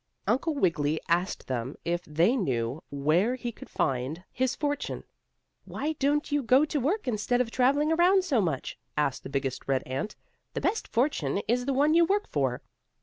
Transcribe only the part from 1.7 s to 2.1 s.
if